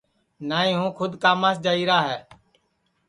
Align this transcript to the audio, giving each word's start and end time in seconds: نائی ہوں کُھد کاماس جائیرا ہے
نائی 0.47 0.71
ہوں 0.77 0.89
کُھد 0.97 1.11
کاماس 1.23 1.55
جائیرا 1.65 1.97
ہے 2.07 2.17